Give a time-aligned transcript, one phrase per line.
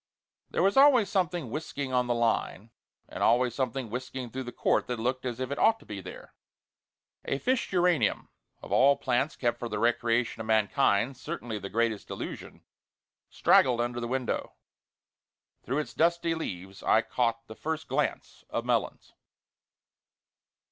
[0.49, 2.71] There was always something whisking on the line,
[3.07, 6.01] and always something whisking through the court that looked as if it ought to be
[6.01, 6.33] there.
[7.23, 8.29] A fish geranium
[8.63, 12.63] of all plants kept for the recreation of mankind, certainly the greatest illusion
[13.29, 14.55] straggled under the window.
[15.61, 19.13] Through its dusty leaves I caught the first glance of Melons.